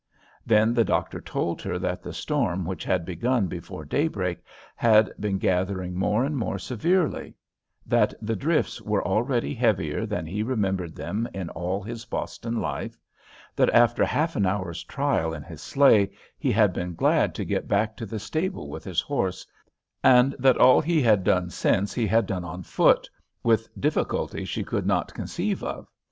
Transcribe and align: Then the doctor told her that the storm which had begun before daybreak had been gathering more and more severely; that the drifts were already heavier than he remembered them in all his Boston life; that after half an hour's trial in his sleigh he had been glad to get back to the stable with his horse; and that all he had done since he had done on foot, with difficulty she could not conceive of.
Then 0.47 0.73
the 0.73 0.83
doctor 0.83 1.21
told 1.21 1.61
her 1.61 1.77
that 1.77 2.01
the 2.01 2.11
storm 2.11 2.65
which 2.65 2.83
had 2.83 3.05
begun 3.05 3.45
before 3.45 3.85
daybreak 3.85 4.39
had 4.75 5.13
been 5.19 5.37
gathering 5.37 5.95
more 5.95 6.23
and 6.25 6.35
more 6.35 6.57
severely; 6.57 7.35
that 7.85 8.15
the 8.19 8.35
drifts 8.35 8.81
were 8.81 9.05
already 9.05 9.53
heavier 9.53 10.07
than 10.07 10.25
he 10.25 10.41
remembered 10.41 10.95
them 10.95 11.29
in 11.35 11.49
all 11.51 11.83
his 11.83 12.05
Boston 12.05 12.59
life; 12.59 12.97
that 13.55 13.69
after 13.75 14.03
half 14.03 14.35
an 14.35 14.47
hour's 14.47 14.83
trial 14.83 15.35
in 15.35 15.43
his 15.43 15.61
sleigh 15.61 16.09
he 16.39 16.51
had 16.51 16.73
been 16.73 16.95
glad 16.95 17.35
to 17.35 17.45
get 17.45 17.67
back 17.67 17.95
to 17.97 18.07
the 18.07 18.17
stable 18.17 18.69
with 18.71 18.83
his 18.83 19.01
horse; 19.01 19.45
and 20.03 20.35
that 20.39 20.57
all 20.57 20.81
he 20.81 20.99
had 21.03 21.23
done 21.23 21.51
since 21.51 21.93
he 21.93 22.07
had 22.07 22.25
done 22.25 22.43
on 22.43 22.63
foot, 22.63 23.07
with 23.43 23.69
difficulty 23.79 24.45
she 24.45 24.63
could 24.63 24.87
not 24.87 25.13
conceive 25.13 25.63
of. 25.63 25.87